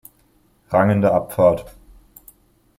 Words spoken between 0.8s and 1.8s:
in der Abfahrt.